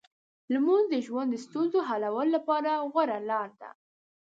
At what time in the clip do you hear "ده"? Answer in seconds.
3.61-3.69